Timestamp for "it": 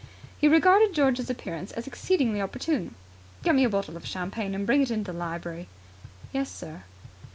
4.81-4.87